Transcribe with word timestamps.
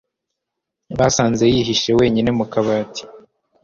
Basanze 0.99 1.43
yihishe 1.53 1.89
wenyine 1.99 2.29
mu 2.37 2.45
kabati. 2.51 3.03